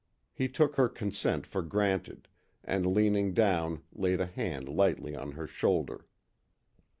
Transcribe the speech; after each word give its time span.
He 0.33 0.49
took 0.49 0.77
her 0.77 0.89
consent 0.89 1.45
for 1.45 1.61
granted, 1.61 2.27
and 2.63 2.87
leaning 2.91 3.35
down 3.35 3.83
laid 3.93 4.19
a 4.19 4.25
hand 4.25 4.67
lightly 4.67 5.15
on 5.15 5.33
her 5.33 5.45
shoulder. 5.45 6.07